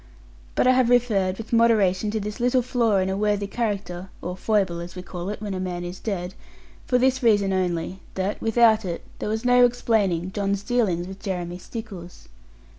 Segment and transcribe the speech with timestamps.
[0.55, 4.35] But I have referred, with moderation, to this little flaw in a worthy character (or
[4.35, 6.33] foible, as we call it, when a man is dead)
[6.87, 11.59] for this reason only that without it there was no explaining John's dealings with Jeremy
[11.59, 12.29] Stickles.